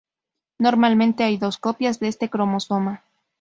Normalmente 0.57 1.23
hay 1.23 1.37
dos 1.37 1.59
copias 1.59 1.99
de 1.99 2.07
este 2.07 2.27
cromosoma. 2.27 3.03